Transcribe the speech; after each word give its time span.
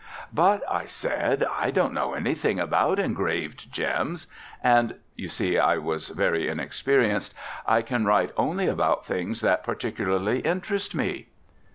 "But," 0.33 0.63
I 0.67 0.85
said, 0.85 1.45
"I 1.59 1.69
don't 1.69 1.93
know 1.93 2.15
anything 2.15 2.59
about 2.59 2.97
engraved 2.97 3.71
gems, 3.71 4.25
and" 4.63 4.95
(you 5.15 5.27
see 5.27 5.59
I 5.59 5.77
was 5.77 6.07
very 6.09 6.47
inexperienced) 6.49 7.35
"I 7.67 7.83
can 7.83 8.05
write 8.07 8.31
only 8.35 8.65
about 8.65 9.05
things 9.05 9.41
that 9.41 9.63
particularly 9.63 10.39
interest 10.39 10.95
me." 10.95 11.27